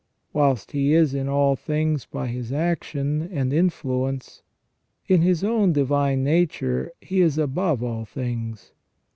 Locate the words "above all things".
7.37-8.71